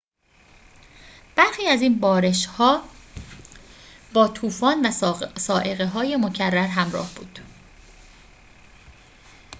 [1.35, 2.83] برخی از این بارش‌ها
[4.13, 4.91] با طوفان و
[5.37, 7.39] صاعقه‌های مکرر همراه بود